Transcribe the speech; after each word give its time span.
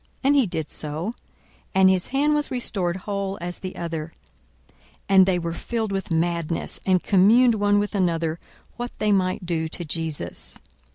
And 0.23 0.35
he 0.35 0.47
did 0.47 0.71
so: 0.71 1.13
and 1.75 1.87
his 1.87 2.07
hand 2.07 2.33
was 2.33 2.49
restored 2.49 2.95
whole 2.95 3.37
as 3.39 3.59
the 3.59 3.75
other. 3.75 4.13
42:006:011 4.71 4.73
And 5.09 5.25
they 5.27 5.37
were 5.37 5.53
filled 5.53 5.91
with 5.91 6.09
madness; 6.09 6.79
and 6.87 7.03
communed 7.03 7.53
one 7.53 7.77
with 7.77 7.93
another 7.93 8.39
what 8.77 8.89
they 8.97 9.11
might 9.11 9.45
do 9.45 9.67
to 9.67 9.85
Jesus. 9.85 10.57